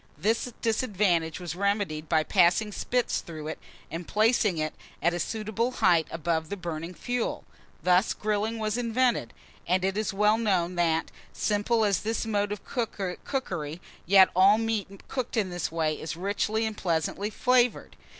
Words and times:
This 0.17 0.51
disadvantage 0.63 1.39
was 1.39 1.53
remedied 1.55 2.09
by 2.09 2.23
passing 2.23 2.71
spits 2.71 3.21
through 3.21 3.49
it, 3.49 3.59
and 3.91 4.07
placing 4.07 4.57
it 4.57 4.73
at 4.99 5.13
a 5.13 5.19
suitable 5.19 5.73
height 5.73 6.07
above 6.09 6.49
the 6.49 6.57
burning 6.57 6.95
fuel. 6.95 7.45
Thus 7.83 8.15
grilling 8.15 8.57
was 8.57 8.79
invented; 8.79 9.31
and 9.67 9.85
it 9.85 9.95
is 9.95 10.11
well 10.11 10.39
known 10.39 10.73
that, 10.73 11.11
simple 11.33 11.85
as 11.85 11.97
is 11.97 12.01
this 12.01 12.25
mode 12.25 12.51
of 12.51 12.65
cookery, 12.65 13.79
yet 14.07 14.29
all 14.35 14.57
meat 14.57 15.07
cooked 15.07 15.37
in 15.37 15.51
this 15.51 15.71
way 15.71 16.01
is 16.01 16.15
richly 16.17 16.65
and 16.65 16.75
pleasantly 16.75 17.29
flavoured. 17.29 17.95